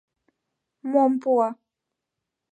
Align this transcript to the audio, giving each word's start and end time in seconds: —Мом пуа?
—Мом 0.91 1.11
пуа? 1.21 1.47